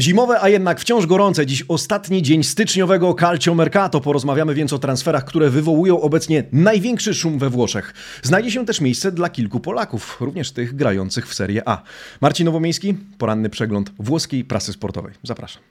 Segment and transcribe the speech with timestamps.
[0.00, 1.46] Zimowe, a jednak wciąż gorące.
[1.46, 4.00] Dziś ostatni dzień styczniowego Calcio Mercato.
[4.00, 7.94] Porozmawiamy więc o transferach, które wywołują obecnie największy szum we Włoszech.
[8.22, 11.82] Znajdzie się też miejsce dla kilku Polaków, również tych grających w Serie A.
[12.20, 15.12] Marcin Nowomiejski, poranny przegląd włoskiej prasy sportowej.
[15.22, 15.62] Zapraszam.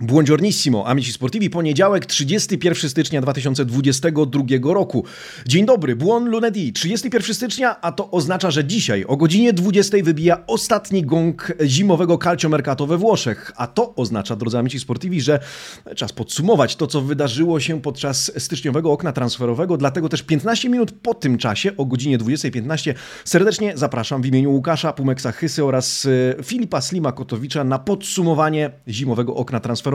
[0.00, 5.04] Buongiornissimo, amici sportivi, poniedziałek, 31 stycznia 2022 roku.
[5.46, 10.46] Dzień dobry, buon lunedì, 31 stycznia, a to oznacza, że dzisiaj o godzinie 20 wybija
[10.46, 13.52] ostatni gong zimowego calcio mercato we Włoszech.
[13.56, 15.40] A to oznacza, drodzy amici sportivi, że
[15.94, 21.14] czas podsumować to, co wydarzyło się podczas styczniowego okna transferowego, dlatego też 15 minut po
[21.14, 26.06] tym czasie, o godzinie 20.15, serdecznie zapraszam w imieniu Łukasza Pumeksa Chysy oraz
[26.38, 29.85] e, Filipa Slima Kotowicza na podsumowanie zimowego okna transferowego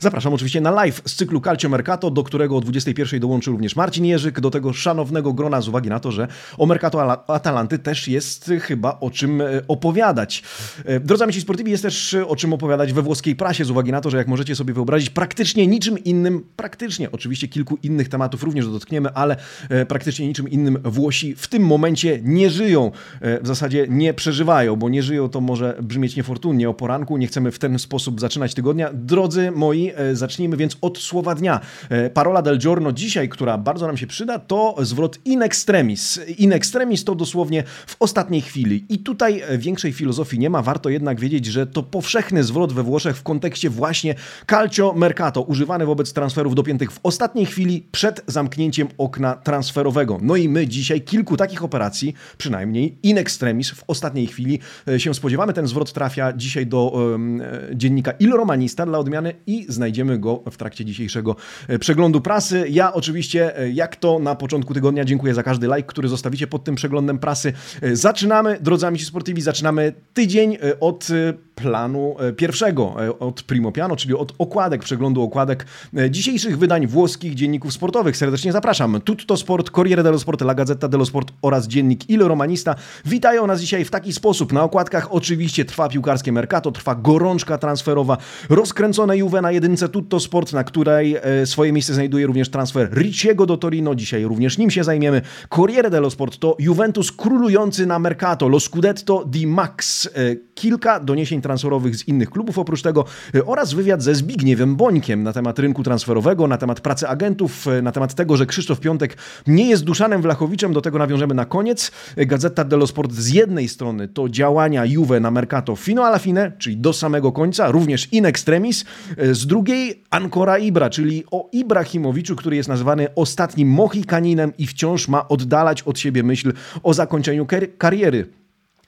[0.00, 4.04] Zapraszam oczywiście na live z cyklu Calcio Mercato, do którego o 21 dołączy również Marcin
[4.04, 8.50] Jerzyk, do tego szanownego grona z uwagi na to, że o Mercato Atalanty też jest
[8.60, 10.42] chyba o czym e, opowiadać.
[10.84, 14.00] E, drodzy amici sportivi, jest też o czym opowiadać we włoskiej prasie z uwagi na
[14.00, 18.68] to, że jak możecie sobie wyobrazić, praktycznie niczym innym, praktycznie oczywiście kilku innych tematów również
[18.68, 19.36] dotkniemy, ale
[19.68, 22.90] e, praktycznie niczym innym Włosi w tym momencie nie żyją.
[23.20, 27.16] W zasadzie nie przeżywają, bo nie żyją to może brzmieć niefortunnie o poranku.
[27.16, 28.90] Nie chcemy w ten sposób zaczynać tygodnia.
[28.92, 31.60] Drodzy drodzy moi, e, zacznijmy więc od słowa dnia.
[31.88, 36.20] E, parola del giorno dzisiaj, która bardzo nam się przyda, to zwrot in extremis.
[36.38, 38.84] In extremis to dosłownie w ostatniej chwili.
[38.88, 40.62] I tutaj e, większej filozofii nie ma.
[40.62, 44.14] Warto jednak wiedzieć, że to powszechny zwrot we Włoszech w kontekście właśnie
[44.46, 50.18] calcio mercato, używany wobec transferów dopiętych w ostatniej chwili przed zamknięciem okna transferowego.
[50.22, 54.58] No i my dzisiaj kilku takich operacji, przynajmniej in extremis, w ostatniej chwili
[54.98, 55.52] się spodziewamy.
[55.52, 57.42] Ten zwrot trafia dzisiaj do um,
[57.74, 59.13] dziennika Il Romanista dla odmiany
[59.46, 61.36] i znajdziemy go w trakcie dzisiejszego
[61.68, 62.66] e, przeglądu prasy.
[62.70, 66.64] Ja oczywiście, e, jak to na początku tygodnia, dziękuję za każdy like, który zostawicie pod
[66.64, 67.52] tym przeglądem prasy.
[67.82, 71.08] E, zaczynamy, drodzy amici sportivi, zaczynamy tydzień od
[71.54, 75.66] planu pierwszego, od Primo Piano, czyli od okładek, przeglądu okładek
[76.10, 78.16] dzisiejszych wydań włoskich dzienników sportowych.
[78.16, 79.00] Serdecznie zapraszam.
[79.00, 83.60] Tutto Sport, Corriere dello Sport, La Gazzetta dello Sport oraz dziennik Il Romanista witają nas
[83.60, 84.52] dzisiaj w taki sposób.
[84.52, 88.16] Na okładkach oczywiście trwa piłkarskie Mercato, trwa gorączka transferowa,
[88.50, 93.46] rozkręcone Juve na jedynce Tutto Sport, na której e, swoje miejsce znajduje również transfer Ricciego
[93.46, 93.94] do Torino.
[93.94, 95.22] Dzisiaj również nim się zajmiemy.
[95.48, 100.06] Corriere dello Sport to Juventus królujący na Mercato, lo Scudetto di Max.
[100.06, 100.10] E,
[100.54, 105.32] kilka doniesień transferowych z innych klubów oprócz tego e, oraz wywiad ze Zbigniewem Bońkiem na
[105.32, 109.16] temat rynku transferowego, na temat pracy agentów, na temat tego, że Krzysztof Piątek
[109.46, 110.72] nie jest Duszanem Wlachowiczem.
[110.72, 111.90] Do tego nawiążemy na koniec.
[112.16, 116.76] Gazeta dello Sport z jednej strony to działania Juve na Mercato fino alla fine, czyli
[116.76, 118.84] do samego końca, również in extremis,
[119.32, 125.28] z drugiej Ancora Ibra, czyli o Ibrahimowiczu, który jest nazywany ostatnim Mohikaninem i wciąż ma
[125.28, 127.46] oddalać od siebie myśl o zakończeniu
[127.78, 128.43] kariery.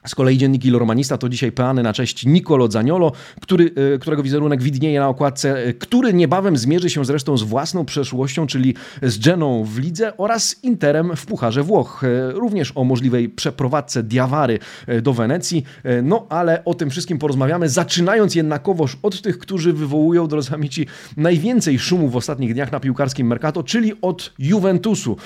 [0.07, 4.23] Z kolei dziennik Il Romanista to dzisiaj peany na cześć Nicolo Zaniolo, który, e, którego
[4.23, 9.19] wizerunek widnieje na okładce, e, który niebawem zmierzy się zresztą z własną przeszłością, czyli z
[9.19, 12.05] Geną w lidze oraz Interem w Pucharze Włoch.
[12.05, 14.59] E, również o możliwej przeprowadzce Diawary
[15.03, 15.65] do Wenecji.
[16.03, 20.87] No ale o tym wszystkim porozmawiamy, zaczynając jednakowoż od tych, którzy wywołują, drodzy amici,
[21.17, 25.17] najwięcej szumu w ostatnich dniach na piłkarskim Mercato, czyli od Juventusu.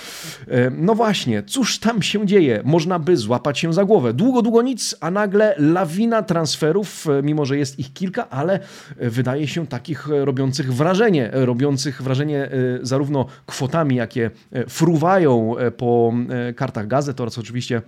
[0.79, 2.63] No właśnie, cóż tam się dzieje?
[2.65, 4.15] Można by złapać się za głowę.
[4.15, 8.61] Długo, długo nie nic, a nagle lawina transferów, e, mimo że jest ich kilka, ale
[8.99, 12.51] e, wydaje się takich e, robiących wrażenie, robiących wrażenie
[12.83, 14.31] zarówno kwotami, jakie
[14.69, 16.13] fruwają po
[16.57, 17.83] kartach gazet oraz oczywiście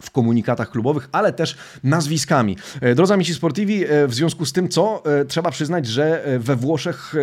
[0.00, 2.56] w komunikatach klubowych, ale też nazwiskami.
[2.80, 6.56] E, drodzy amici sportivi, e, w związku z tym, co e, trzeba przyznać, że we
[6.56, 7.14] Włoszech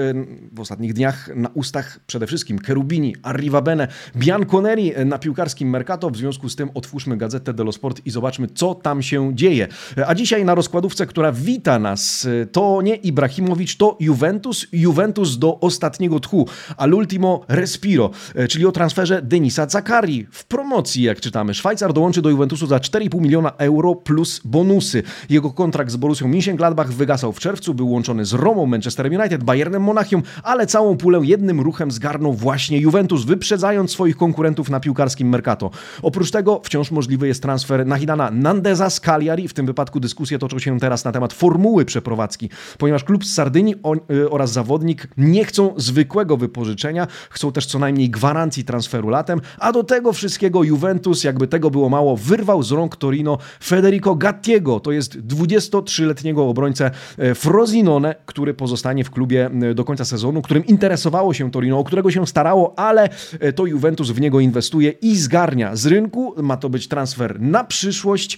[0.52, 6.10] w ostatnich dniach na ustach przede wszystkim Cherubini, Arrivabene, Bianconeri na piłkarskim Mercato.
[6.10, 9.68] W związku z tym otwórzmy Gazetę dello Sport i zobaczmy, co tam się dzieje.
[10.08, 14.68] A dzisiaj na rozkładówce, która wita nas, to nie Ibrahimowicz, to Juventus.
[14.72, 16.48] Juventus do ostatniego tchu,
[16.78, 18.12] all'ultimo respiro,
[18.50, 20.28] czyli o transferze Denisa Zakari.
[20.32, 25.04] W promocji, jak czytamy, Szwajcar dołączy do Juventusu za 4,5 miliona euro plus bonusy.
[25.30, 29.84] Jego kontrakt z Borussią Mönchengladbach wygasał w czerwcu, był łączony z Romą, Manchester United, Bayernem
[29.84, 35.72] Monachium, ale całą pulę jednym ruchem zgarnął właśnie Juventus, wyprzedzając swoich konkurentów na piłkarskim Mercato.
[36.02, 39.48] Oprócz tego wciąż możliwy jest transfer Nahidana Nandeza z Cagliari.
[39.48, 43.76] W tym wypadku dyskusje toczą się teraz na temat formuły przeprowadzki, ponieważ klub z Sardynii
[44.12, 49.72] y, oraz zawodnik nie chcą zwykłego wypożyczenia, chcą też co najmniej gwarancji transferu latem, a
[49.72, 54.80] do tego wszystkiego Juventus, jakby tego było mało, wyrwał wyrwał z rąk Torino Federico Gattiego.
[54.80, 56.92] To jest 23-letniego obrońcę
[57.36, 62.28] Frosinone, który pozostanie w klubie do końca sezonu, którym interesowało się Torino, o którego się
[62.28, 63.10] starało, ale
[63.56, 66.34] to Juventus w niego inwestuje i zgarnia z rynku.
[66.44, 68.38] Ma to być transfer na przyszłość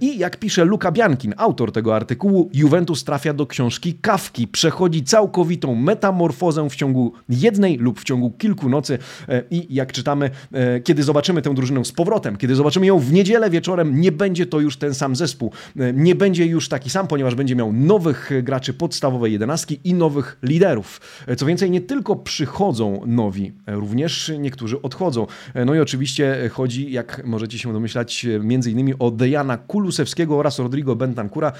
[0.00, 5.74] i jak pisze Luka Biankin, autor tego artykułu, Juventus trafia do książki Kawki, przechodzi całkowitą
[5.74, 8.98] metamorfozę w ciągu jednej lub w ciągu kilku nocy
[9.28, 13.12] e, i jak czytamy, e, kiedy zobaczymy tę drużynę z powrotem, kiedy zobaczymy ją w
[13.12, 17.06] niedzielę wieczorem, nie będzie to już ten sam zespół, e, nie będzie już taki sam,
[17.06, 21.00] ponieważ będzie miał nowych graczy podstawowej jedenastki i nowych liderów.
[21.36, 25.26] Co więcej, nie tylko przychodzą nowi, również niektórzy odchodzą.
[25.66, 30.96] No i oczywiście chodzi, jak możecie się domyślać, między innymi o Dejana Kulusewskiego oraz Rodrigo
[30.96, 31.52] Bentancura,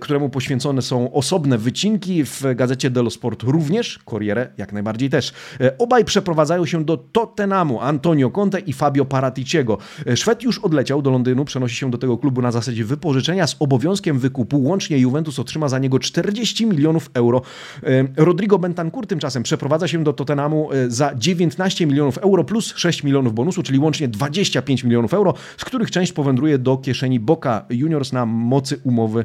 [0.00, 5.32] któremu poświęcone są osobne wycinki w gazecie dello Sport również, Corriere jak najbardziej też.
[5.60, 9.78] E, obaj przeprowadzają się do Tottenhamu, Antonio Conte i Fabio Paraticiego.
[10.06, 13.56] E, Szwed już odleciał do Londynu, przenosi się do tego klubu na zasadzie wypożyczenia z
[13.58, 14.62] obowiązkiem wykupu.
[14.62, 17.42] Łącznie Juventus otrzyma za niego 40 milionów euro.
[17.82, 23.34] E, Rodrigo Bentancur tymczasem przeprowadza się do Tottenhamu za 19 milionów euro plus 6 milionów
[23.34, 28.26] bonusu, czyli łącznie 25 milionów euro, z których część powędruje do kieszeni Boca Juniors na
[28.26, 29.24] mocy umowy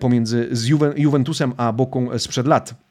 [0.00, 0.50] pomiędzy
[0.96, 2.89] Juventusem a Boką sprzed lat.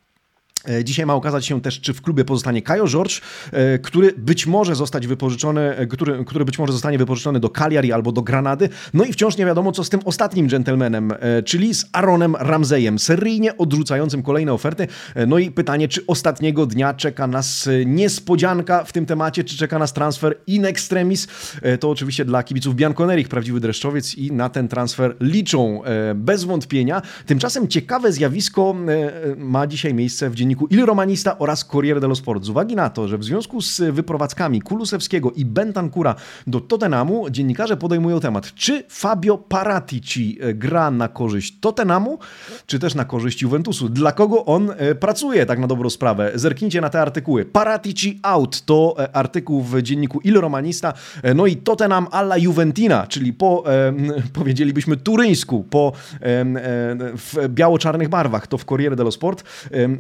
[0.70, 3.22] E, dzisiaj ma okazać się też, czy w klubie pozostanie Kajo George,
[3.52, 7.92] e, który być może zostać wypożyczony, e, który, który być może zostanie wypożyczony do Cagliari
[7.92, 8.70] albo do Granady.
[8.94, 11.14] No i wciąż nie wiadomo, co z tym ostatnim gentlemanem,
[11.46, 14.88] czyli z Aaronem Ramseyem, seryjnie odrzucającym kolejne oferty.
[15.28, 19.94] No i pytanie, czy ostatniego dnia czeka nas niespodzianka w tym temacie, czy czeka nas
[19.94, 21.28] transfer in extremis.
[21.80, 25.82] To oczywiście dla kibiców Bianconerich prawdziwy dreszczowiec i na ten transfer liczą
[26.16, 27.02] bez wątpienia.
[27.26, 28.76] Tymczasem ciekawe zjawisko
[29.38, 32.46] ma dzisiaj miejsce w dzienniku dzienniku Il Romanista oraz Corriere dello Sport.
[32.46, 36.16] Z uwagi na to, że w związku z wyprowadzkami Kulusewskiego i Bentancura
[36.48, 42.20] do Tottenhamu, dziennikarze podejmują temat, czy Fabio Paratici e, gra na korzyść Tottenhamu,
[42.66, 43.90] czy też na korzyść Juventusu.
[43.90, 46.32] Dla kogo on e, pracuje, tak na dobrą sprawę?
[46.36, 47.46] Zerknijcie na te artykuły.
[47.46, 50.94] Paratici out to e, artykuł w dzienniku Il Romanista,
[51.36, 53.64] no i Tottenham alla Juventina, czyli po,
[54.40, 55.92] powiedzielibyśmy, turyńsku, po
[57.16, 59.44] w biało-czarnych barwach, to w Corriere dello Sport.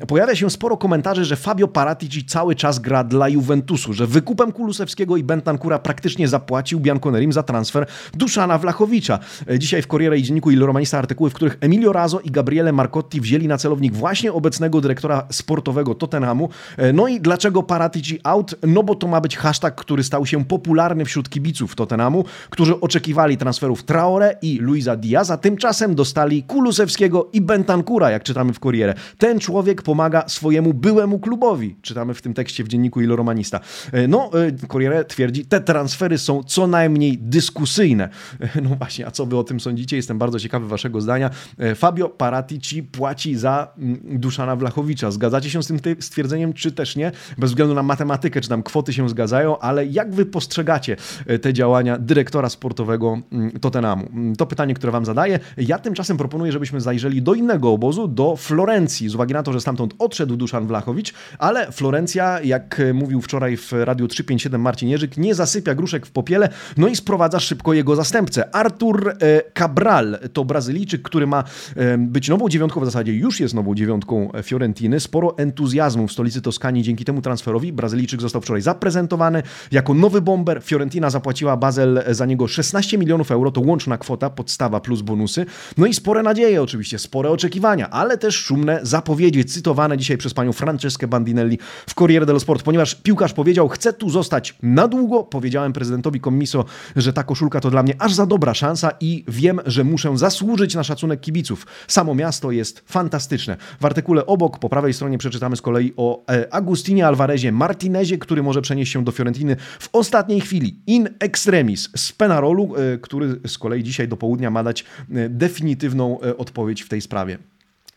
[0.07, 4.51] Pojawia się się sporo komentarzy, że Fabio Paratici cały czas gra dla Juventusu, że wykupem
[4.51, 9.19] Kulusewskiego i Bentancura praktycznie zapłacił Bianconerim za transfer Duszana Wlachowicza.
[9.49, 12.71] E, dzisiaj w Corriere i Dzienniku Il Romanista artykuły, w których Emilio Razo i Gabriele
[12.71, 16.49] Marcotti wzięli na celownik właśnie obecnego dyrektora sportowego Tottenhamu.
[16.77, 18.55] E, no i dlaczego Paratici out?
[18.67, 23.37] No bo to ma być hashtag, który stał się popularny wśród kibiców Tottenhamu, którzy oczekiwali
[23.37, 28.93] transferów Traore i Luisa Diaza, tymczasem dostali Kulusewskiego i Bentancura, jak czytamy w Corriere.
[29.17, 31.75] Ten człowiek pomaga swojemu byłemu klubowi.
[31.81, 33.59] Czytamy w tym tekście w dzienniku Ilo Romanista.
[33.91, 38.09] E, no, e, Corriere twierdzi, te transfery są co najmniej dyskusyjne.
[38.39, 39.95] E, no właśnie, a co wy o tym sądzicie?
[39.95, 41.29] Jestem bardzo ciekawy waszego zdania.
[41.75, 45.11] Fabio Paratici płaci za mm, Duszana Wlachowicza.
[45.11, 47.11] Zgadzacie się z tym stwierdzeniem, czy też nie?
[47.37, 50.95] Bez względu na matematykę, czy tam kwoty się zgadzają, ale jak wy postrzegacie
[51.41, 54.07] te działania dyrektora sportowego mm, Tottenhamu?
[54.13, 55.39] Mm, to pytanie, które wam zadaję.
[55.57, 59.61] Ja tymczasem proponuję, żebyśmy zajrzeli do innego obozu, do Florencji, z uwagi na to, że
[59.61, 65.17] stamtąd odszedł odszedł Duszan Wlachowicz, ale Florencja, jak mówił wczoraj w Radiu 357 Marcin Jerzyk,
[65.17, 68.55] nie zasypia gruszek w popiele, no i sprowadza szybko jego zastępcę.
[68.55, 71.43] Artur e, Cabral to Brazylijczyk, który ma
[71.75, 74.99] e, być nową dziewiątką, w zasadzie już jest nową dziewiątką Fiorentiny.
[74.99, 77.73] Sporo entuzjazmu w stolicy Toskanii dzięki temu transferowi.
[77.73, 80.61] Brazylijczyk został wczoraj zaprezentowany jako nowy bomber.
[80.63, 85.45] Fiorentina zapłaciła Basel za niego 16 milionów euro, to łączna kwota, podstawa plus bonusy.
[85.77, 90.33] No i spore nadzieje oczywiście, spore oczekiwania, ale też szumne zapowiedzi cytowane dzisiaj dzisiaj przez
[90.33, 95.23] panią Franceskę Bandinelli w Corriere dello Sport, ponieważ piłkarz powiedział, chcę tu zostać na długo.
[95.23, 99.61] Powiedziałem prezydentowi Commiso, że ta koszulka to dla mnie aż za dobra szansa i wiem,
[99.65, 101.67] że muszę zasłużyć na szacunek kibiców.
[101.87, 103.57] Samo miasto jest fantastyczne.
[103.79, 108.43] W artykule obok, po prawej stronie przeczytamy z kolei o e, Agustinie Alvarezie Martinezie, który
[108.43, 110.79] może przenieść się do Fiorentiny w ostatniej chwili.
[110.87, 116.19] In extremis z Penarolu, e, który z kolei dzisiaj do południa ma dać e, definitywną
[116.37, 117.37] odpowiedź w tej sprawie.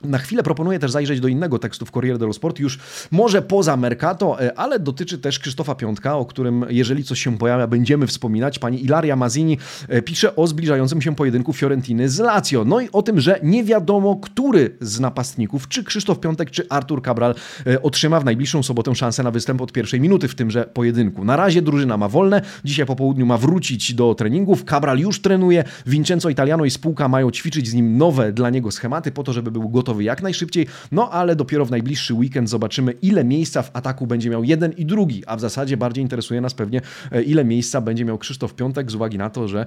[0.05, 2.79] Na chwilę proponuję też zajrzeć do innego tekstu w Corriere dello Sport, już
[3.11, 7.67] może poza Mercato, e, ale dotyczy też Krzysztofa Piątka, o którym jeżeli coś się pojawia,
[7.67, 8.59] będziemy wspominać.
[8.59, 12.65] Pani Ilaria Mazini e, pisze o zbliżającym się pojedynku Fiorentiny z Lazio.
[12.65, 17.03] No i o tym, że nie wiadomo, który z napastników, czy Krzysztof Piątek, czy Artur
[17.03, 17.35] Cabral
[17.67, 21.25] e, otrzyma w najbliższą sobotę szansę na występ od pierwszej minuty w tymże pojedynku.
[21.25, 24.65] Na razie drużyna ma wolne, dzisiaj po południu ma wrócić do treningów.
[24.65, 29.13] Cabral już trenuje, Vincenzo Italiano i spółka mają ćwiczyć z nim nowe dla niego schematy
[29.13, 32.93] po to, żeby był gotowy gotowy jak najszybciej, no ale dopiero w najbliższy weekend zobaczymy,
[33.03, 36.55] ile miejsca w ataku będzie miał jeden i drugi, a w zasadzie bardziej interesuje nas
[36.55, 36.81] pewnie,
[37.13, 39.67] e, ile miejsca będzie miał Krzysztof Piątek z uwagi na to, że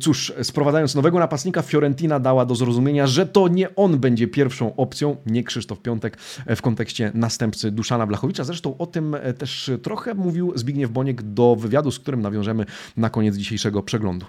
[0.00, 5.16] cóż, sprowadzając nowego napastnika, Fiorentina dała do zrozumienia, że to nie on będzie pierwszą opcją,
[5.26, 6.16] nie Krzysztof Piątek
[6.56, 8.44] w kontekście następcy Duszana Blachowicza.
[8.44, 13.36] Zresztą o tym też trochę mówił Zbigniew Boniek do wywiadu, z którym nawiążemy na koniec
[13.36, 14.26] dzisiejszego przeglądu.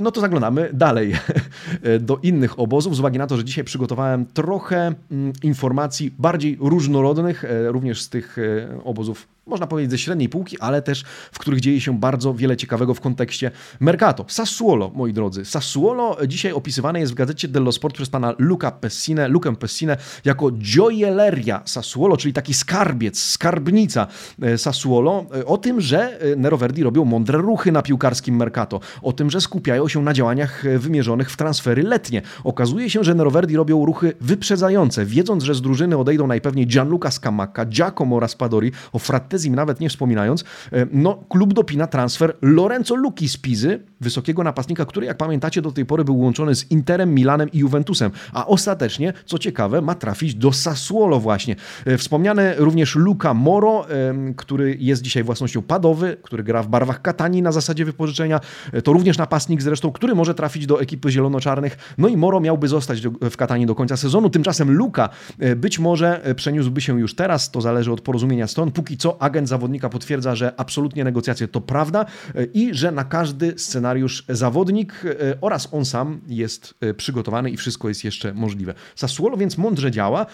[0.00, 1.16] No to zaglądamy dalej
[2.08, 7.44] do innych obozów, z uwagi na to, że dzisiaj przygotowałem trochę mm, informacji bardziej różnorodnych,
[7.44, 11.60] e, również z tych e, obozów można powiedzieć ze średniej półki, ale też w których
[11.60, 14.24] dzieje się bardzo wiele ciekawego w kontekście Mercato.
[14.28, 15.44] Sassuolo, moi drodzy.
[15.44, 20.50] Sassuolo dzisiaj opisywane jest w gazecie dello Sport przez pana Luca Pessinę, Lukę Pessinę jako
[20.50, 24.06] gioielleria Sassuolo, czyli taki skarbiec, skarbnica
[24.42, 25.26] e, Sassuolo.
[25.34, 28.80] E, o tym, że e, Neroverdi robią mądre ruchy na piłkarskim Mercato.
[29.02, 32.22] O tym, że skupiają się na działaniach wymierzonych w transfery letnie.
[32.44, 37.66] Okazuje się, że Neroverdi robią ruchy wyprzedzające, wiedząc, że z drużyny odejdą najpewniej Gianluca Scamacca,
[37.66, 43.28] Giacomo Raspadori, o Frattini Martezim nawet nie wspominając, e, no klub dopina transfer Lorenzo Luki
[43.28, 47.52] z Pizy, wysokiego napastnika, który jak pamiętacie do tej pory był łączony z Interem, Milanem
[47.52, 51.56] i Juventusem, a ostatecznie, co ciekawe, ma trafić do Sassuolo właśnie.
[51.86, 57.02] E, wspomniany również Luca Moro, e, który jest dzisiaj własnością Padowy, który gra w barwach
[57.02, 58.40] Katani na zasadzie wypożyczenia,
[58.84, 63.00] to również napastnik zresztą, który może trafić do ekipy zielonoczarnych, no i Moro miałby zostać
[63.30, 65.08] w Katani do końca sezonu, tymczasem Luka
[65.56, 69.88] być może przeniósłby się już teraz, to zależy od porozumienia stron, póki co agent zawodnika
[69.88, 75.68] potwierdza, że absolutnie negocjacje to prawda e, i że na każdy scenariusz zawodnik e, oraz
[75.72, 78.74] on sam jest e, przygotowany i wszystko jest jeszcze możliwe.
[78.94, 80.26] Sassuolo więc mądrze działa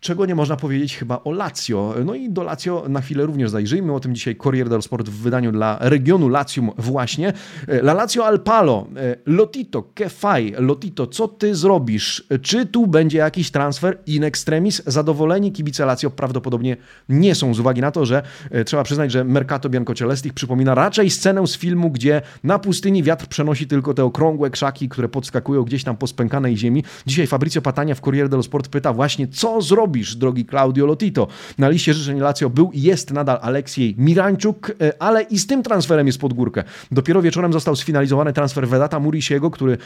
[0.00, 1.94] czego nie można powiedzieć chyba o Lazio.
[2.04, 5.22] No i do Lazio na chwilę również zajrzyjmy, o tym dzisiaj Corriere dello Sport w
[5.22, 7.32] wydaniu dla regionu Latium właśnie.
[7.68, 10.54] E, La Lazio al palo, e, Lotito, che fai?
[10.58, 12.26] Lotito, co ty zrobisz?
[12.42, 14.82] Czy tu będzie jakiś transfer in extremis?
[14.86, 16.76] Zadowoleni kibice Lazio prawdopodobnie
[17.08, 21.10] nie są, z uwagi na to, że e, trzeba przyznać, że Mercato Biancocelestich przypomina raczej
[21.10, 25.84] scenę z filmu, gdzie na pustyni wiatr przenosi tylko te okrągłe krzaki, które podskakują gdzieś
[25.84, 26.84] tam po spękanej ziemi.
[27.06, 31.28] Dzisiaj Fabrizio Patania w Corriere dello Sport pyta właśnie, co zrobić robisz, drogi Claudio Lotito?
[31.58, 35.62] Na liście życzeń Lazio był i jest nadal Aleksiej Miranczuk, e, ale i z tym
[35.62, 36.64] transferem jest pod górkę.
[36.90, 39.78] Dopiero wieczorem został sfinalizowany transfer Vedata Murisiego, który...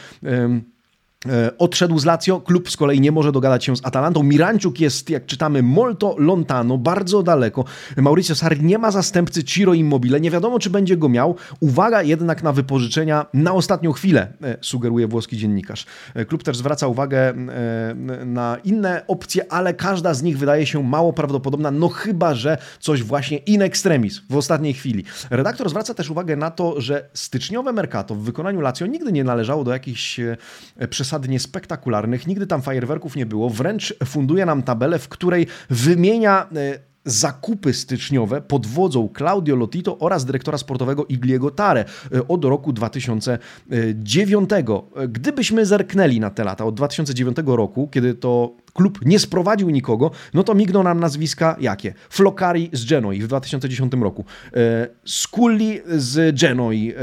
[1.57, 4.23] odszedł z Lazio, klub z kolei nie może dogadać się z Atalantą.
[4.23, 7.65] Miranciuk jest, jak czytamy, molto lontano, bardzo daleko.
[7.97, 11.35] Mauricio Sarri nie ma zastępcy Ciro Immobile, nie wiadomo czy będzie go miał.
[11.59, 15.85] Uwaga jednak na wypożyczenia na ostatnią chwilę, e, sugeruje włoski dziennikarz.
[16.13, 17.33] E, klub też zwraca uwagę
[18.25, 23.03] na inne opcje, ale każda z nich wydaje się mało prawdopodobna, no chyba, że coś
[23.03, 25.03] właśnie in extremis w ostatniej chwili.
[25.29, 29.63] Redaktor zwraca też uwagę na to, że styczniowe Mercato w wykonaniu Lazio nigdy nie należało
[29.63, 30.19] do jakichś
[30.89, 36.49] przesadnych przesadnie spektakularnych, nigdy tam fajerwerków nie było, wręcz funduje nam tabelę, w której wymienia
[36.55, 42.73] e, zakupy styczniowe pod wodzą Claudio Lotito oraz dyrektora sportowego Igliego Tare e, od roku
[42.73, 44.49] 2009.
[45.09, 50.43] Gdybyśmy zerknęli na te lata od 2009 roku, kiedy to klub nie sprowadził nikogo, no
[50.43, 51.93] to migną nam nazwiska jakie?
[52.09, 56.93] Flokari z Genoi w 2010 roku, e, Sculli z Genoi,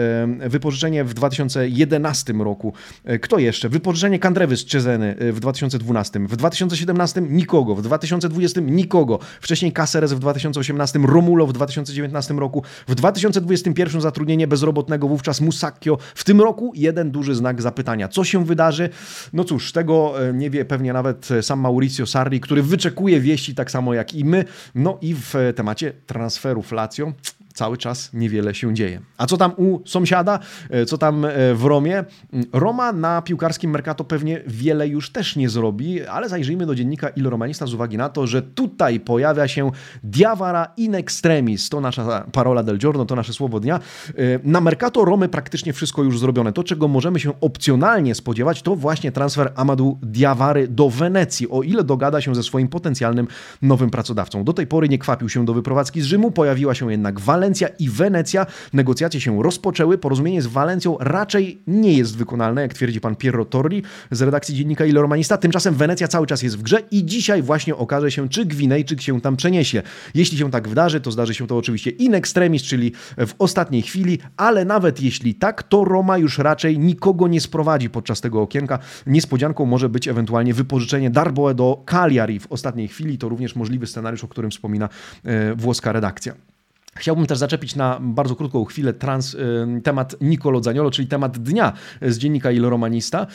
[0.42, 2.72] e, wypożyczenie w 2011 roku.
[3.04, 3.68] E, kto jeszcze?
[3.68, 6.28] Wypożyczenie Kandrewy z Cezeny w 2012.
[6.28, 9.18] W 2017 nikogo, w 2020 nikogo.
[9.40, 12.62] Wcześniej Caceres w 2018, Romulo w 2019 roku.
[12.88, 15.98] W 2021 zatrudnienie bezrobotnego wówczas Musacchio.
[16.14, 18.08] W tym roku jeden duży znak zapytania.
[18.08, 18.88] Co się wydarzy?
[19.32, 21.28] No cóż, tego nie wie pewnie nawet
[21.60, 24.44] sam Mauricio Sarri, który wyczekuje wieści tak samo jak i my.
[24.74, 27.12] No i w temacie transferów Lazio
[27.54, 29.00] cały czas niewiele się dzieje.
[29.18, 30.38] A co tam u sąsiada?
[30.70, 32.04] E, co tam e, w Romie?
[32.52, 37.28] Roma na piłkarskim Mercato pewnie wiele już też nie zrobi, ale zajrzyjmy do dziennika Il
[37.28, 39.70] Romanista z uwagi na to, że tutaj pojawia się
[40.04, 41.68] Diavara in extremis.
[41.68, 43.80] To nasza parola del giorno, to nasze słowo dnia.
[44.08, 44.12] E,
[44.44, 46.52] na Mercato Romy praktycznie wszystko już zrobione.
[46.52, 51.84] To, czego możemy się opcjonalnie spodziewać, to właśnie transfer Amadu Diawary do Wenecji, o ile
[51.84, 53.26] dogada się ze swoim potencjalnym
[53.62, 54.44] nowym pracodawcą.
[54.44, 57.68] Do tej pory nie kwapił się do wyprowadzki z Rzymu, pojawiła się jednak Walencja, Walencja
[57.78, 58.46] i Wenecja.
[58.72, 59.98] Negocjacje się rozpoczęły.
[59.98, 64.84] Porozumienie z Walencją raczej nie jest wykonalne, jak twierdzi pan Piero Torri z redakcji dziennika
[64.84, 65.36] Il Romanista.
[65.36, 69.20] Tymczasem Wenecja cały czas jest w grze i dzisiaj właśnie okaże się, czy Gwinejczyk się
[69.20, 69.82] tam przeniesie.
[70.14, 74.18] Jeśli się tak wydarzy, to zdarzy się to oczywiście in extremis, czyli w ostatniej chwili,
[74.36, 78.78] ale nawet jeśli tak, to Roma już raczej nikogo nie sprowadzi podczas tego okienka.
[79.06, 83.18] Niespodzianką może być ewentualnie wypożyczenie Darboe do Cagliari w ostatniej chwili.
[83.18, 84.88] To również możliwy scenariusz, o którym wspomina
[85.24, 86.50] e, włoska redakcja.
[86.96, 89.36] Chciałbym też zaczepić na bardzo krótką chwilę trans,
[89.84, 93.26] temat Nicolo Zaniolo, czyli temat dnia z dziennika Il Romanista,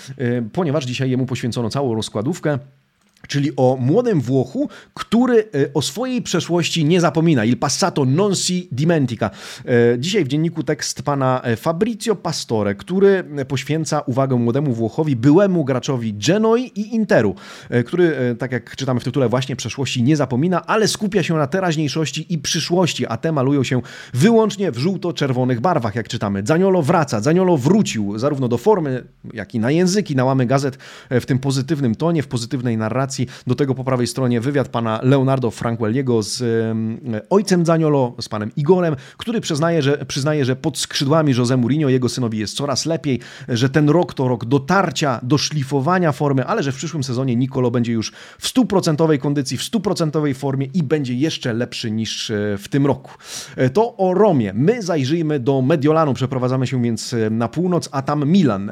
[0.54, 2.60] ponieważ dzisiaj jemu poświęcono całą rozkładówkę
[3.28, 7.46] czyli o młodym Włochu, który e, o swojej przeszłości nie zapomina.
[7.46, 9.30] Il passato non si dimentica.
[9.66, 15.66] E, dzisiaj w dzienniku tekst pana e, Fabrizio Pastore, który poświęca uwagę młodemu Włochowi, byłemu
[15.66, 17.36] graczowi Genoi i Interu,
[17.86, 22.34] który, tak jak czytamy w tytule, właśnie przeszłości nie zapomina, ale skupia się na teraźniejszości
[22.34, 23.82] i przyszłości, a te malują się
[24.14, 26.44] wyłącznie w żółto-czerwonych barwach, jak czytamy.
[26.46, 29.04] Zaniolo wraca, Zaniolo wrócił zarówno do formy,
[29.34, 30.78] jak i na języki, na łamy gazet
[31.12, 32.78] w tym pozytywnym tonie, w pozytywnej
[33.48, 36.44] do tego po prawej stronie wywiad pana Leonardo Franquelliego z
[37.30, 42.10] ojcem Zaniolo, z panem Igorem, który przyznaje, że, przyznaje, że pod skrzydłami José Mourinho jego
[42.10, 43.20] synowi jest coraz lepiej,
[43.50, 47.72] że ten rok to rok dotarcia, do szlifowania formy, ale że w przyszłym sezonie Nicolo
[47.72, 52.68] będzie już w stuprocentowej kondycji, w stuprocentowej formie i będzie jeszcze lepszy niż e, w
[52.68, 53.12] tym roku.
[53.56, 54.54] E, to o Romie.
[54.54, 58.72] My zajrzyjmy do Mediolanu, przeprowadzamy się więc e, na północ, a tam Milan.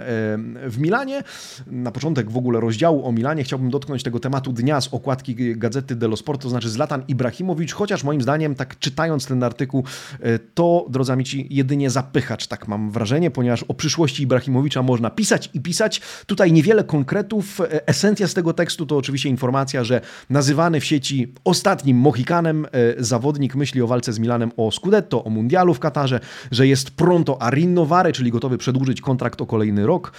[0.68, 1.24] W Milanie,
[1.68, 5.96] na początek w ogóle rozdziału o Milanie, chciałbym dotknąć tego tematu dnia z okładki Gazety
[5.96, 9.84] dello Sport, to znaczy Zlatan Ibrahimowicz, chociaż moim zdaniem, tak czytając ten artykuł,
[10.20, 15.50] e, to, drodzy amici, jedynie zapychacz, tak mam wrażenie, ponieważ o przyszłości Ibrahimowicza można pisać
[15.54, 16.02] i pisać.
[16.26, 17.62] Tutaj niewiele konkretów.
[17.62, 22.70] E, esencja z tego tekstu to oczywiście informacja, że nazywany w sieci ostatnim Mohikanem e,
[23.04, 26.20] zawodnik myśli o walce z Milanem o Scudetto, o Mundialu w Katarze,
[26.52, 30.14] że jest pronto a rinnovare, czyli gotowy przedłużyć kontrakt o kolejny rok.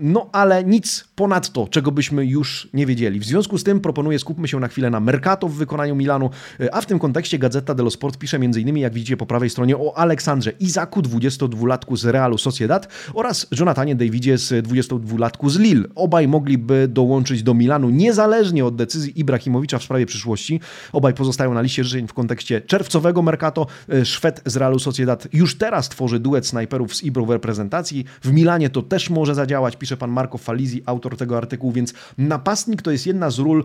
[0.00, 3.20] No ale nic ponadto, czego byśmy już nie wiedzieli.
[3.20, 6.30] W związku związku z tym proponuję skupmy się na chwilę na Mercato w wykonaniu Milanu,
[6.72, 8.76] a w tym kontekście Gazeta dello Sport pisze m.in.
[8.76, 14.38] jak widzicie po prawej stronie o Aleksandrze Izaku, 22-latku z Realu Sociedad oraz Jonathanie Davidzie
[14.38, 15.84] z 22-latku z Lille.
[15.94, 20.60] Obaj mogliby dołączyć do Milanu niezależnie od decyzji Ibrahimowicza w sprawie przyszłości.
[20.92, 23.66] Obaj pozostają na liście życzeń w kontekście czerwcowego Mercato.
[24.04, 28.04] Szwed z Realu Sociedad już teraz tworzy duet snajperów z Ibro w reprezentacji.
[28.22, 32.82] W Milanie to też może zadziałać, pisze pan Marco Falizi, autor tego artykułu, więc napastnik
[32.82, 33.64] to jest jedna z z ról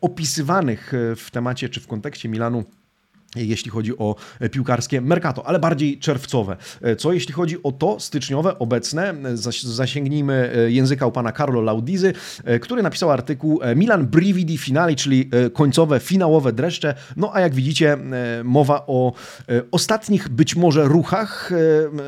[0.00, 2.64] opisywanych e, w temacie czy w kontekście Milanu
[3.36, 4.16] jeśli chodzi o
[4.50, 6.56] piłkarskie Mercato, ale bardziej czerwcowe.
[6.82, 9.14] E, co jeśli chodzi o to styczniowe, obecne,
[9.62, 12.12] zasięgnijmy e, języka u pana Carlo Laudizy,
[12.60, 16.94] który napisał artykuł Milan Brividi Finali, czyli końcowe, finałowe dreszcze.
[17.16, 17.98] No a jak widzicie,
[18.44, 19.12] mowa o
[19.70, 21.50] ostatnich być może ruchach,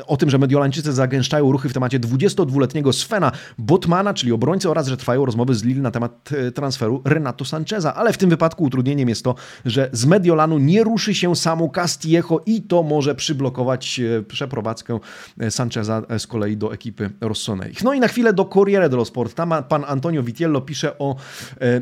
[0.07, 4.97] o tym, że Mediolańczycy zagęszczają ruchy w temacie 22-letniego Svena Botmana, czyli obrońcy oraz, że
[4.97, 9.23] trwają rozmowy z Lille na temat transferu Renato Sancheza, ale w tym wypadku utrudnieniem jest
[9.23, 14.99] to, że z Mediolanu nie ruszy się samo Castillejo i to może przyblokować e, przeprowadzkę
[15.39, 17.83] e, Sancheza e, z kolei do ekipy Rossoneich.
[17.83, 19.33] No i na chwilę do Corriere dello Sport.
[19.33, 21.15] Tam pan Antonio Vitiello pisze o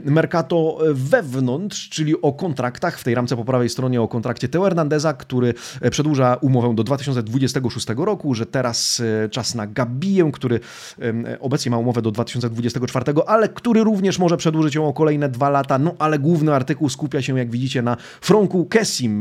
[0.06, 3.00] Mercato wewnątrz, czyli o kontraktach.
[3.00, 5.54] W tej ramce po prawej stronie o kontrakcie Teo Hernandeza, który
[5.92, 10.60] przedłuża umowę do 2026 roku, że teraz czas na Gabiję, który
[11.40, 15.78] obecnie ma umowę do 2024, ale który również może przedłużyć ją o kolejne dwa lata.
[15.78, 19.19] No ale główny artykuł skupia się, jak widzicie, na Franku Kessim,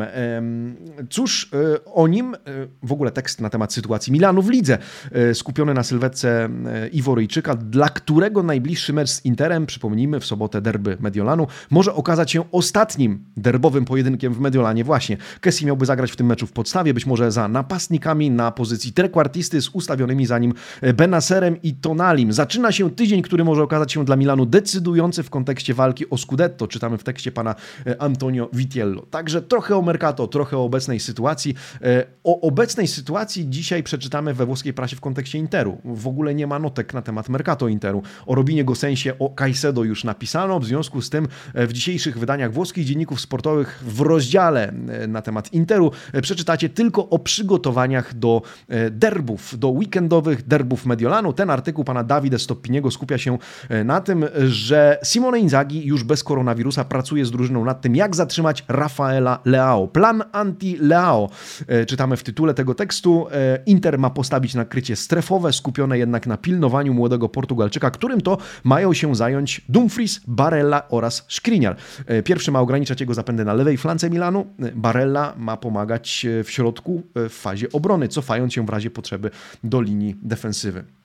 [1.10, 2.38] Cóż e, o nim, e,
[2.82, 4.78] w ogóle tekst na temat sytuacji Milanu w lidze,
[5.12, 6.48] e, skupiony na sylwetce
[6.92, 12.44] Iworyjczyka, dla którego najbliższy mecz z Interem, przypomnijmy, w sobotę derby Mediolanu, może okazać się
[12.52, 15.16] ostatnim derbowym pojedynkiem w Mediolanie właśnie.
[15.40, 19.62] Kessi miałby zagrać w tym meczu w podstawie, być może za napastnikami na pozycji trekwartisty
[19.62, 20.54] z ustawionymi za nim
[20.94, 22.32] Benaserem i Tonalim.
[22.32, 26.68] Zaczyna się tydzień, który może okazać się dla Milanu decydujący w kontekście walki o Scudetto,
[26.68, 27.54] czytamy w tekście pana
[27.98, 29.02] Antonio Vitiello.
[29.10, 31.54] Także trochę o Mercato, trochę o obecnej sytuacji.
[31.82, 35.78] E, o obecnej sytuacji dzisiaj przeczytamy we włoskiej prasie w kontekście Interu.
[35.84, 38.02] W ogóle nie ma notek na temat Mercato Interu.
[38.26, 42.52] O Robinie Gosensie, o Caicedo już napisano, w związku z tym e, w dzisiejszych wydaniach
[42.52, 45.90] włoskich dzienników sportowych w rozdziale e, na temat Interu
[46.22, 48.42] przeczytacie tylko o przygotowaniach do
[48.90, 51.32] derbów, do weekendowych derbów Mediolanu.
[51.32, 53.38] Ten artykuł pana Davide Stoppiniego skupia się
[53.84, 58.64] na tym, że Simone Inzaghi już bez koronawirusa pracuje z drużyną nad tym, jak zatrzymać
[58.68, 61.28] Rafaela Leao Plan anti-Leao.
[61.66, 63.26] E, czytamy w tytule tego tekstu.
[63.32, 68.38] E, Inter ma postawić na krycie strefowe, skupione jednak na pilnowaniu młodego Portugalczyka, którym to
[68.64, 71.76] mają się zająć Dumfries, Barella oraz Skriniar.
[72.06, 74.46] E, pierwszy ma ograniczać jego zapędy na lewej flance Milanu.
[74.74, 79.30] Barella ma pomagać w środku w fazie obrony, cofając się w razie potrzeby
[79.64, 80.97] do linii defensywy.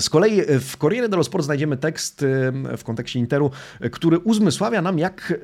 [0.00, 2.24] Z kolei w Corriere dello Sport znajdziemy tekst
[2.76, 3.50] w kontekście Interu,
[3.92, 5.34] który uzmysławia nam, jak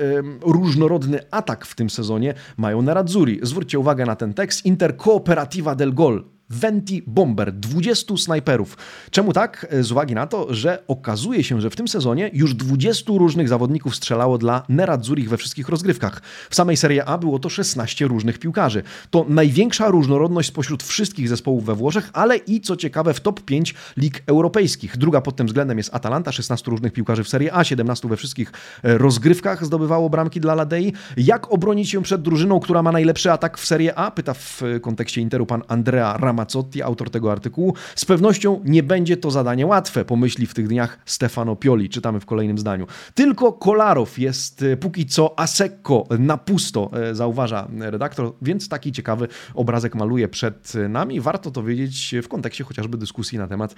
[0.40, 3.40] różnorodny atak w tym sezonie mają Nerazzurri.
[3.42, 4.66] Zwróćcie uwagę na ten tekst.
[4.66, 8.76] Inter Cooperativa del Gol Venti Bomber, 20 snajperów.
[9.10, 9.66] Czemu tak?
[9.80, 13.96] Z uwagi na to, że okazuje się, że w tym sezonie już 20 różnych zawodników
[13.96, 16.22] strzelało dla Nerazzurich we wszystkich rozgrywkach.
[16.50, 18.82] W samej Serie A było to 16 różnych piłkarzy.
[19.10, 23.74] To największa różnorodność spośród wszystkich zespołów we Włoszech, ale i co ciekawe w top 5
[23.96, 24.96] lig europejskich.
[24.96, 28.52] Druga pod tym względem jest Atalanta, 16 różnych piłkarzy w Serie A, 17 we wszystkich
[28.82, 30.92] e, rozgrywkach zdobywało bramki dla Ladei.
[31.16, 34.10] Jak obronić się przed drużyną, która ma najlepszy atak w Serie A?
[34.10, 37.74] Pyta w kontekście Interu pan Andrea Ramazzotti, autor tego artykułu.
[37.96, 42.26] Z pewnością nie będzie to zadanie łatwe, pomyśli w tych dniach Stefano Pioli, czytamy w
[42.26, 42.86] kolejnym zdaniu.
[43.14, 48.92] Tylko Kolarow jest e, póki co a secco, na pusto, e, zauważa redaktor, więc taki
[48.92, 51.20] ciekawy obrazek maluje przed nami.
[51.20, 53.74] Warto to wiedzieć w kontekście chociażby dyskusji na temat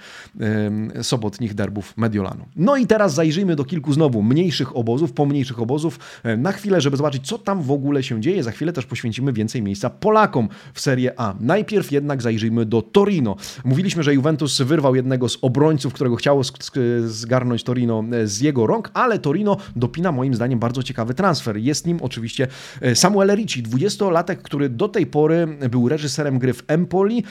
[1.01, 2.45] sobotnich derbów Mediolanu.
[2.55, 6.97] No i teraz zajrzyjmy do kilku znowu mniejszych obozów, pomniejszych obozów e, na chwilę, żeby
[6.97, 8.43] zobaczyć, co tam w ogóle się dzieje.
[8.43, 11.35] Za chwilę też poświęcimy więcej miejsca Polakom w Serie A.
[11.39, 13.35] Najpierw jednak zajrzyjmy do Torino.
[13.65, 16.41] Mówiliśmy, że Juventus wyrwał jednego z obrońców, którego chciało
[17.05, 21.57] zgarnąć Torino e, z jego rąk, ale Torino dopina moim zdaniem bardzo ciekawy transfer.
[21.57, 22.47] Jest nim oczywiście
[22.81, 27.23] e, Samuel Ricci, 20-latek, który do tej pory był reżyserem gry w Empoli,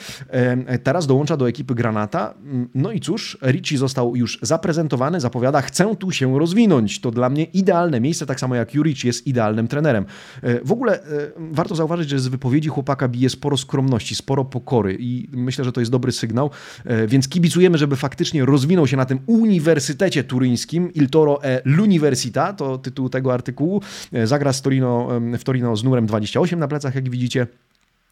[0.83, 2.33] teraz dołącza do ekipy Granata.
[2.43, 6.99] Mm, no i cóż, Ricci został już zaprezentowany, zapowiada, chcę tu się rozwinąć.
[6.99, 10.05] To dla mnie idealne miejsce, tak samo jak Juric jest idealnym trenerem.
[10.41, 14.93] E, w ogóle e, warto zauważyć, że z wypowiedzi chłopaka bije sporo skromności, sporo pokory
[15.05, 16.49] i myślę, że to jest dobry sygnał,
[16.85, 22.55] e, więc kibicujemy, żeby faktycznie rozwinął się na tym Uniwersytecie Turyńskim, Il Toro e l'Università,
[22.55, 23.81] to tytuł tego artykułu.
[24.23, 27.47] Zagra z Torino, w Torino z numerem 28 na plecach, jak widzicie.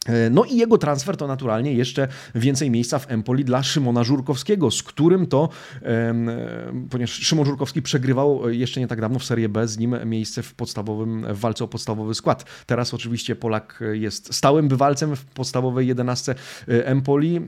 [0.06, 4.72] E, no i jego transfer to naturalnie jeszcze więcej miejsca w Empoli dla Szymona Żurkowskiego,
[4.72, 5.50] z którym to,
[5.82, 6.14] e,
[6.90, 10.54] ponieważ Szymon Żurkowski przegrywał jeszcze nie tak dawno w Serie B, z nim miejsce w
[10.54, 12.46] podstawowym, w walce o podstawowy skład.
[12.66, 16.36] Teraz oczywiście Polak jest stałym bywalcem w podstawowej jedenastce
[16.68, 17.42] e, Empoli.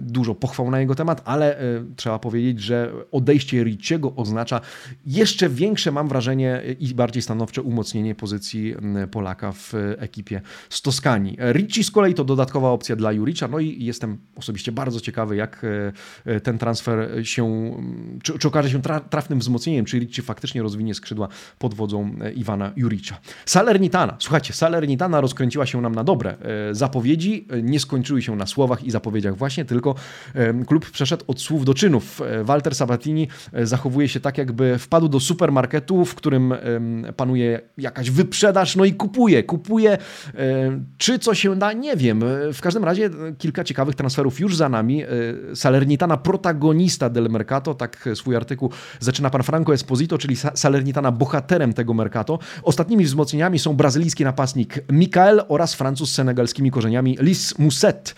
[0.00, 1.60] Dużo pochwał na jego temat, ale
[1.96, 4.60] trzeba powiedzieć, że odejście Ricciego oznacza
[5.06, 8.74] jeszcze większe, mam wrażenie, i bardziej stanowcze umocnienie pozycji
[9.10, 10.40] Polaka w ekipie
[10.70, 11.36] z Toskanii.
[11.52, 15.92] Ricci kolei to dodatkowa opcja dla Juricza, no i jestem osobiście bardzo ciekawy, jak e,
[16.32, 17.72] e, ten transfer się,
[18.22, 22.72] czy, czy okaże się trafnym wzmocnieniem, czy Ricci faktycznie rozwinie skrzydła pod wodzą e, Iwana
[22.76, 23.18] Juricza.
[23.46, 26.36] Salernitana, słuchajcie, Salernitana rozkręciła się nam na dobre.
[26.72, 29.94] Zapowiedzi nie skończyły się na słowach i zapowiedziach właśnie, tylko
[30.66, 32.20] klub przeszedł od słów do czynów.
[32.44, 33.28] Walter Sabatini
[33.62, 36.54] zachowuje się tak, jakby wpadł do supermarketu, w którym
[37.16, 39.98] panuje jakaś wyprzedaż, no i kupuje, kupuje,
[40.98, 42.24] czy co się da, nie nie wiem.
[42.52, 45.02] W każdym razie kilka ciekawych transferów już za nami.
[45.54, 48.70] Salernitana, protagonista del Mercato, tak swój artykuł
[49.00, 52.38] zaczyna pan Franco Esposito, czyli Salernitana bohaterem tego Mercato.
[52.62, 58.14] Ostatnimi wzmocnieniami są brazylijski napastnik Mikael oraz Francuz z senegalskimi korzeniami Lis Muset.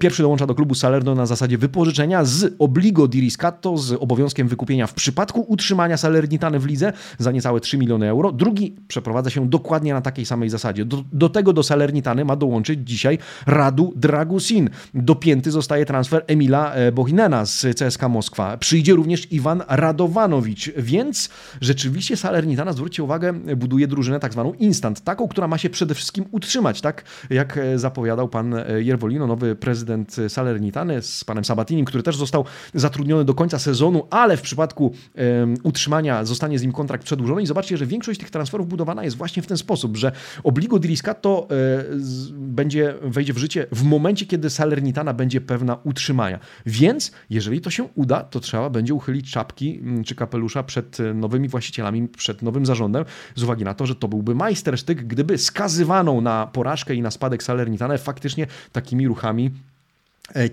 [0.00, 4.86] Pierwszy dołącza do klubu Salerno na zasadzie wypożyczenia z obligo di riscatto, z obowiązkiem wykupienia
[4.86, 8.32] w przypadku utrzymania Salernitany w lidze za niecałe 3 miliony euro.
[8.32, 10.84] Drugi przeprowadza się dokładnie na takiej samej zasadzie.
[10.84, 14.70] Do, do tego do Salernitany ma dołączyć dziś dzisiaj Radu Dragusin.
[14.94, 18.56] Dopięty zostaje transfer Emila e, Bohinena z CSK Moskwa.
[18.56, 21.28] Przyjdzie również Iwan Radowanowicz, więc
[21.60, 26.24] rzeczywiście Salernitana, zwróćcie uwagę, buduje drużynę tak zwaną instant, taką, która ma się przede wszystkim
[26.30, 32.02] utrzymać, tak jak e, zapowiadał pan e, Jerwolino, nowy prezydent Salernitany z panem Sabatinim, który
[32.02, 37.04] też został zatrudniony do końca sezonu, ale w przypadku um, utrzymania zostanie z nim kontrakt
[37.04, 40.12] przedłużony i zobaczcie, że większość tych transferów budowana jest właśnie w ten sposób, że
[40.44, 41.48] obligo di riscatto
[41.96, 46.38] z, będzie wejdzie w życie w momencie, kiedy Salernitana będzie pewna utrzymania.
[46.66, 51.14] Więc jeżeli to się uda, to trzeba będzie uchylić czapki mm, czy kapelusza przed e,
[51.14, 56.20] nowymi właścicielami, przed nowym zarządem, z uwagi na to, że to byłby majstersztyk, gdyby skazywaną
[56.20, 59.50] na porażkę i na spadek Salernitanę faktycznie takimi ruchami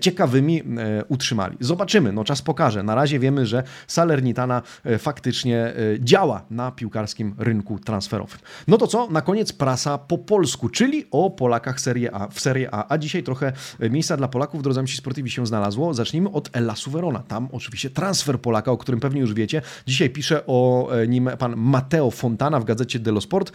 [0.00, 1.56] ciekawymi e, utrzymali.
[1.60, 2.82] Zobaczymy, no czas pokaże.
[2.82, 8.38] Na razie wiemy, że Salernitana e, faktycznie działa na piłkarskim rynku transferowym.
[8.68, 9.10] No to co?
[9.10, 12.86] Na koniec prasa po polsku, czyli o Polakach Serie A, w Serie A.
[12.88, 13.52] A dzisiaj trochę
[13.90, 15.94] miejsca dla Polaków w drodze Myśli Sportivi się znalazło.
[15.94, 17.18] Zacznijmy od Elasu Verona.
[17.18, 19.62] Tam oczywiście transfer Polaka, o którym pewnie już wiecie.
[19.86, 23.52] Dzisiaj pisze o nim pan Mateo Fontana w gazecie Dello Sport.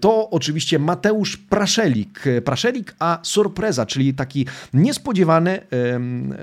[0.00, 2.24] To oczywiście Mateusz Praszelik.
[2.44, 5.63] Praszelik, a sorpresa, czyli taki niespodziewany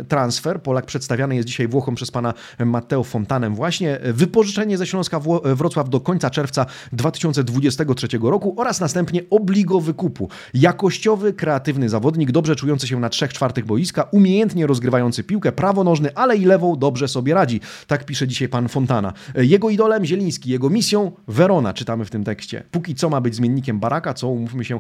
[0.08, 0.62] transfer.
[0.62, 2.34] Polak przedstawiany jest dzisiaj Włochom przez pana
[2.66, 4.00] Matteo Fontanem właśnie.
[4.04, 10.30] Wypożyczenie ze Śląska Wrocław do końca czerwca 2023 roku oraz następnie obligo wykupu.
[10.54, 16.38] Jakościowy, kreatywny zawodnik, dobrze czujący się na trzech czwartych boiska, umiejętnie rozgrywający piłkę, prawonożny, ale
[16.38, 17.62] i lewą dobrze sobie radzi.
[17.88, 19.14] Tak pisze dzisiaj pan Fontana.
[19.36, 22.64] Jego idolem Zieliński, jego misją Verona, czytamy w tym tekście.
[22.72, 24.80] Póki co ma być zmiennikiem Baraka, co umówmy się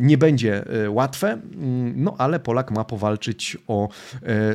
[0.00, 3.88] nie będzie e, łatwe, mm, no ale Polak ma powalczyć o o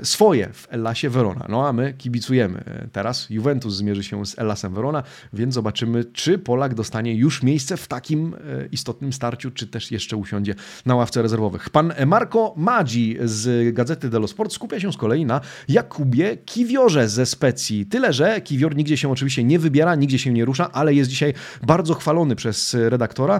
[0.03, 1.45] swoje w Ellasie Verona.
[1.49, 2.63] No a my kibicujemy.
[2.91, 5.03] Teraz Juventus zmierzy się z Ellasem Verona,
[5.33, 8.35] więc zobaczymy, czy Polak dostanie już miejsce w takim
[8.71, 10.55] istotnym starciu, czy też jeszcze usiądzie
[10.85, 11.69] na ławce rezerwowych.
[11.69, 17.25] Pan Marco Maggi z Gazety dello Sport skupia się z kolei na Jakubie Kiwiorze ze
[17.25, 17.85] Specji.
[17.85, 21.33] Tyle, że Kiwior nigdzie się oczywiście nie wybiera, nigdzie się nie rusza, ale jest dzisiaj
[21.63, 23.39] bardzo chwalony przez redaktora.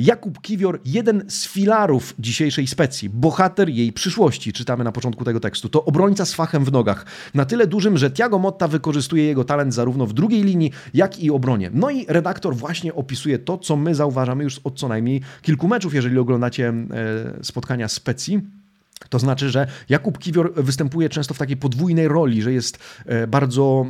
[0.00, 5.68] Jakub Kiwior, jeden z filarów dzisiejszej Specji, bohater jej przyszłości, czytamy na początku tego tekstu.
[5.68, 7.06] To obrońca z fachem w nogach.
[7.34, 11.30] Na tyle dużym, że Tiago Motta wykorzystuje jego talent zarówno w drugiej linii, jak i
[11.30, 11.70] obronie.
[11.74, 15.94] No i redaktor właśnie opisuje to, co my zauważamy już od co najmniej kilku meczów,
[15.94, 18.59] jeżeli oglądacie e, spotkania Specji.
[19.08, 23.86] To znaczy, że Jakub Kiwior występuje często w takiej podwójnej roli, że jest e, bardzo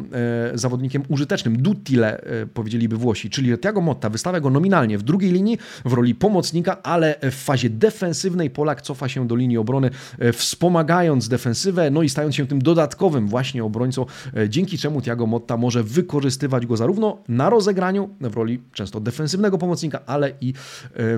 [0.52, 5.32] e, zawodnikiem użytecznym, duttile e, powiedzieliby Włosi, czyli Tiago Motta wystawia go nominalnie w drugiej
[5.32, 9.90] linii w roli pomocnika, ale w fazie defensywnej Polak cofa się do linii obrony,
[10.32, 14.06] wspomagając defensywę, no i stając się tym dodatkowym właśnie obrońcą,
[14.48, 20.00] dzięki czemu Tiago Motta może wykorzystywać go zarówno na rozegraniu w roli często defensywnego pomocnika,
[20.06, 20.54] ale i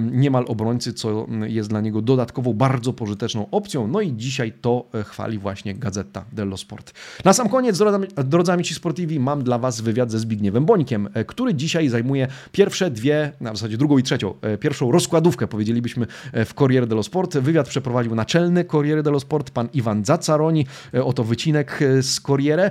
[0.00, 3.82] niemal obrońcy, co jest dla niego dodatkową, bardzo pożyteczną opcją.
[3.87, 6.92] No i dzisiaj to e, chwali właśnie Gazeta dello Sport.
[7.25, 7.83] Na sam koniec,
[8.25, 12.90] drodzy amici sportivi, mam dla Was wywiad ze Zbigniewem Bońkiem, e, który dzisiaj zajmuje pierwsze
[12.90, 17.38] dwie, na zasadzie drugą i trzecią, e, pierwszą rozkładówkę, powiedzielibyśmy, w Corriere dello Sport.
[17.38, 20.66] Wywiad przeprowadził naczelny Corriere dello Sport, pan Iwan Zacaroni.
[21.05, 22.71] Oto wycinek z Corriere.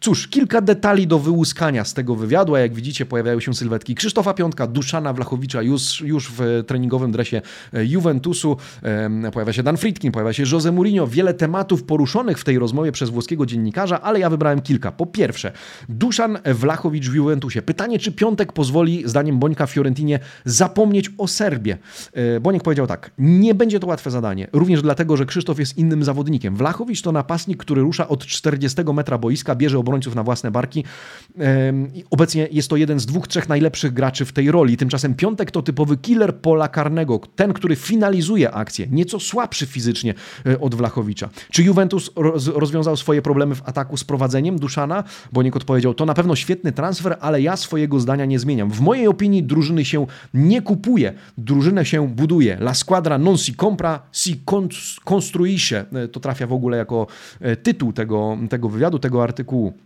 [0.00, 4.34] Cóż, kilka detali do wyłuskania z tego wywiadu, a jak widzicie pojawiają się sylwetki Krzysztofa
[4.34, 7.42] Piątka, Duszana Wlachowicza już, już w treningowym dresie
[7.72, 8.56] Juventusu.
[9.32, 13.10] Pojawia się Dan Fried, Pojawia się Jose Mourinho, wiele tematów poruszonych w tej rozmowie przez
[13.10, 14.92] włoskiego dziennikarza, ale ja wybrałem kilka.
[14.92, 15.52] Po pierwsze,
[15.88, 17.62] Duszan Wlachowicz w Juventusie.
[17.62, 21.78] Pytanie, czy Piątek pozwoli, zdaniem Bońka Fiorentinie, zapomnieć o Serbie.
[22.12, 26.04] E, Boniek powiedział tak, nie będzie to łatwe zadanie, również dlatego, że Krzysztof jest innym
[26.04, 26.56] zawodnikiem.
[26.56, 30.84] Wlachowicz to napastnik, który rusza od 40 metra boiska, bierze obrońców na własne barki.
[32.10, 34.76] Obecnie jest to jeden z dwóch, trzech najlepszych graczy w tej roli.
[34.76, 40.14] Tymczasem Piątek to typowy killer pola karnego, ten, który finalizuje akcję, nieco słabszy fizycznie fizycznie
[40.46, 41.28] e, od Wlachowicza.
[41.50, 42.10] Czy Juventus
[42.54, 45.04] rozwiązał swoje problemy w ataku z prowadzeniem Duszana?
[45.32, 48.70] Boniek odpowiedział, to na pewno świetny transfer, ale ja swojego zdania nie zmieniam.
[48.70, 52.56] W mojej opinii drużyny się nie kupuje, drużynę się buduje.
[52.60, 54.42] La squadra non si compra, si
[55.04, 55.84] construisce.
[55.92, 57.06] E, to trafia w ogóle jako
[57.40, 59.85] e, tytuł tego, tego wywiadu, tego artykułu.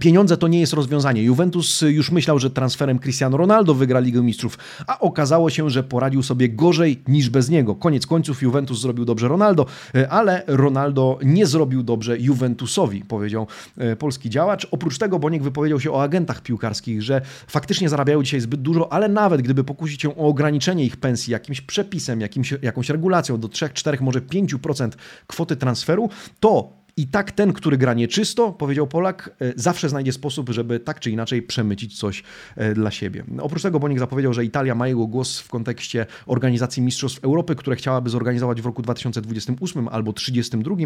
[0.00, 1.22] Pieniądze to nie jest rozwiązanie.
[1.22, 6.22] Juventus już myślał, że transferem Cristiano Ronaldo wygra Ligę Mistrzów, a okazało się, że poradził
[6.22, 7.74] sobie gorzej niż bez niego.
[7.74, 9.66] Koniec końców Juventus zrobił dobrze Ronaldo,
[10.10, 13.46] ale Ronaldo nie zrobił dobrze Juventusowi, powiedział
[13.78, 14.66] e, polski działacz.
[14.70, 19.08] Oprócz tego Boniek wypowiedział się o agentach piłkarskich, że faktycznie zarabiają dzisiaj zbyt dużo, ale
[19.08, 23.70] nawet gdyby pokusić się o ograniczenie ich pensji jakimś przepisem, jakimś, jakąś regulacją do 3,
[23.74, 24.90] 4, może 5%
[25.26, 26.08] kwoty transferu,
[26.40, 31.00] to i tak ten, który gra nieczysto, powiedział Polak, e, zawsze znajdzie sposób, żeby tak
[31.00, 32.22] czy inaczej przemycić coś
[32.56, 33.24] e, dla siebie.
[33.40, 37.76] Oprócz tego Bonik zapowiedział, że Italia ma jego głos w kontekście organizacji Mistrzostw Europy, które
[37.76, 40.76] chciałaby zorganizować w roku 2028 albo 2032,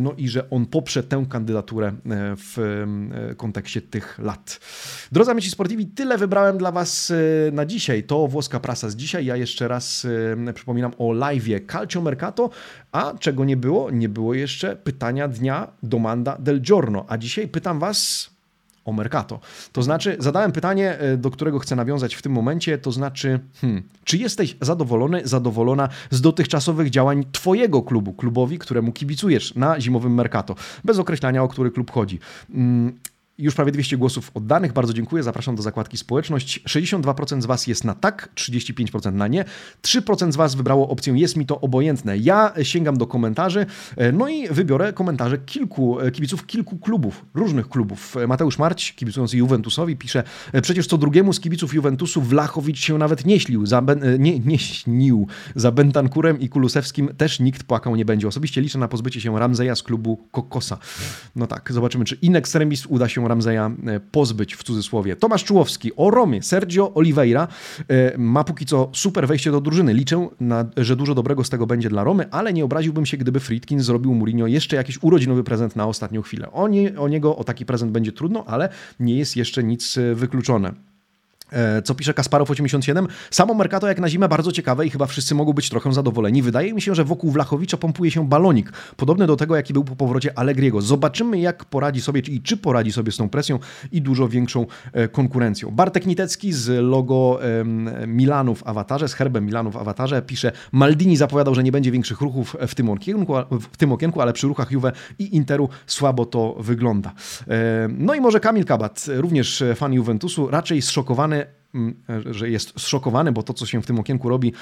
[0.00, 1.92] no i że on poprze tę kandydaturę e,
[2.36, 2.84] w
[3.36, 4.60] kontekście tych lat.
[5.12, 7.12] Drodzy amici sportivi, tyle wybrałem dla Was
[7.52, 8.04] na dzisiaj.
[8.04, 9.26] To włoska prasa z dzisiaj.
[9.26, 10.06] Ja jeszcze raz
[10.54, 12.50] przypominam o live'ie Calcio Mercato,
[12.92, 13.90] a czego nie było?
[13.90, 17.04] Nie było jeszcze pytania dnia domanda del giorno.
[17.08, 18.30] A dzisiaj pytam Was
[18.84, 19.40] o Mercato.
[19.72, 23.82] To znaczy, zadałem pytanie, e, do którego chcę nawiązać w tym momencie, to znaczy, hmm,
[24.04, 30.54] czy jesteś zadowolony, zadowolona z dotychczasowych działań Twojego klubu, klubowi, któremu kibicujesz na zimowym Mercato,
[30.84, 32.18] bez określania, o który klub chodzi.
[33.40, 34.72] Już prawie 200 głosów oddanych.
[34.72, 35.22] Bardzo dziękuję.
[35.22, 36.60] Zapraszam do zakładki społeczność.
[36.68, 39.44] 62% z Was jest na tak, 35% na nie.
[39.82, 42.18] 3% z Was wybrało opcję jest mi to obojętne.
[42.18, 47.68] Ja sięgam do komentarzy, e, no i wybiorę komentarze kilku e, kibiców, kilku klubów, różnych
[47.68, 48.16] klubów.
[48.28, 50.22] Mateusz Marć, kibicujący Juventusowi, pisze,
[50.52, 53.66] e, przecież co drugiemu z kibiców Juventusu Wlachowicz się nawet nie śnił.
[53.66, 53.82] Za,
[54.18, 55.26] nie, nie śnił.
[55.54, 58.28] Za Bentankurem i Kulusewskim też nikt płakał nie będzie.
[58.28, 60.78] Osobiście liczę na pozbycie się Ramzeja z klubu Kokosa.
[61.36, 65.16] No tak, zobaczymy, czy in extremis uda się Ramzeja e, pozbyć w cudzysłowie.
[65.16, 66.42] Tomasz Czułowski o Romie.
[66.42, 67.48] Sergio Oliveira
[67.88, 69.94] e, ma póki co super wejście do drużyny.
[69.94, 73.40] Liczę, na, że dużo dobrego z tego będzie dla Romy, ale nie obraziłbym się, gdyby
[73.40, 76.52] Friedkin zrobił Mourinho jeszcze jakiś urodzinowy prezent na ostatnią chwilę.
[76.52, 78.68] O, nie, o niego o taki prezent będzie trudno, ale
[79.00, 80.89] nie jest jeszcze nic e, wykluczone.
[81.52, 83.06] E, co pisze Kasparow87?
[83.30, 86.42] Samo Mercato jak na zimę bardzo ciekawe i chyba wszyscy mogą być trochę zadowoleni.
[86.42, 89.96] Wydaje mi się, że wokół Wlachowicza pompuje się balonik, podobny do tego, jaki był po
[89.96, 90.82] powrocie Allegriego.
[90.82, 93.58] Zobaczymy, jak poradzi sobie i czy poradzi sobie z tą presją
[93.92, 95.70] i dużo większą e, konkurencją.
[95.70, 97.40] Bartek Nitecki z logo
[98.06, 102.20] Milanu w awatarze, z herbem Milanu w awatarze pisze Maldini zapowiadał, że nie będzie większych
[102.20, 103.34] ruchów w tym okienku,
[103.72, 107.12] w tym okienku ale przy ruchach Juve i Interu słabo to wygląda.
[107.48, 111.39] E, no i może Kamil Kabat, również fan Juventusu, raczej zszokowany
[111.74, 111.94] Mm,
[112.30, 114.52] że jest zszokowany, bo to, co się w tym okienku robi e,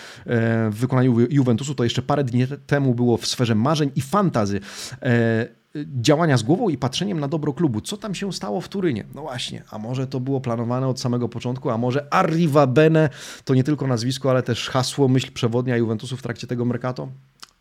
[0.70, 4.60] w wykonaniu Juventusu, to jeszcze parę dni temu było w sferze marzeń i fantazy
[5.02, 5.46] e,
[6.00, 7.80] działania z głową i patrzeniem na dobro klubu.
[7.80, 9.04] Co tam się stało w Turynie?
[9.14, 13.10] No właśnie, a może to było planowane od samego początku, a może Arriva Bene
[13.44, 17.08] to nie tylko nazwisko, ale też hasło, myśl przewodnia Juventusu w trakcie tego mercato?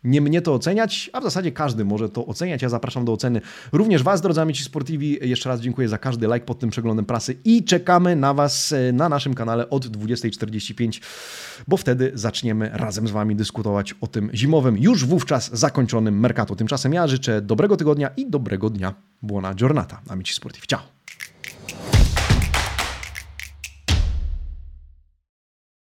[0.04, 2.62] Nie mnie to oceniać, a w zasadzie każdy może to oceniać.
[2.62, 3.40] Ja zapraszam do oceny
[3.72, 5.18] również Was, drodzy amici sportivi.
[5.20, 8.92] Jeszcze raz dziękuję za każdy like pod tym przeglądem prasy i czekamy na Was e,
[8.92, 11.02] na naszym kanale od 20.45,
[11.68, 16.56] bo wtedy zaczniemy razem z Wami dyskutować o tym zimowym, już wówczas zakończonym Mercato.
[16.56, 18.94] Tymczasem ja życzę dobrego tygodnia i dobrego dnia.
[19.22, 20.66] Buona giornata, amici sportivi.
[20.66, 20.97] Ciao!